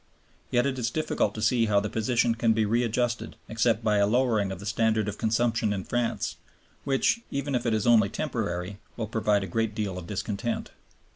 Yet 0.49 0.65
it 0.65 0.79
is 0.79 0.89
difficult 0.89 1.35
to 1.35 1.43
see 1.43 1.67
how 1.67 1.79
the 1.79 1.87
position 1.87 2.33
can 2.33 2.53
be 2.53 2.65
readjusted 2.65 3.35
except 3.47 3.83
by 3.83 3.97
a 3.97 4.07
lowering 4.07 4.51
of 4.51 4.59
the 4.59 4.65
standard 4.65 5.07
of 5.07 5.19
consumption 5.19 5.71
in 5.71 5.83
France, 5.83 6.37
which, 6.85 7.19
even 7.29 7.53
if 7.53 7.67
it 7.67 7.73
is 7.75 7.85
only 7.85 8.09
temporary, 8.09 8.79
will 8.97 9.05
provoke 9.05 9.43
a 9.43 9.45
great 9.45 9.75
deal 9.75 9.99
of 9.99 10.07
discontent. 10.07 10.71